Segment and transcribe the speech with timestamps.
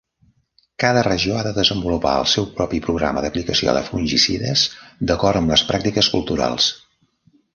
[0.83, 4.65] Cada regió ha de desenvolupar el seu propi programa d'aplicació de fungicides
[5.11, 6.73] d'acord amb les pràctiques culturals.